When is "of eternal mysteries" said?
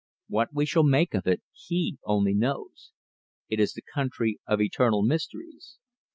4.47-5.77